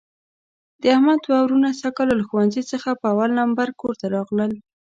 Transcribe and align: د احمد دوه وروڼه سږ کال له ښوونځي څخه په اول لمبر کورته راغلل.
د 0.81 0.83
احمد 0.95 1.19
دوه 1.25 1.39
وروڼه 1.41 1.69
سږ 1.81 1.91
کال 1.97 2.09
له 2.19 2.23
ښوونځي 2.29 2.63
څخه 2.71 2.89
په 3.01 3.05
اول 3.13 3.29
لمبر 3.39 3.69
کورته 3.81 4.05
راغلل. 4.15 4.51